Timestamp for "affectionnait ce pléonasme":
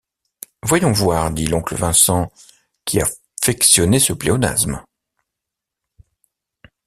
2.99-4.83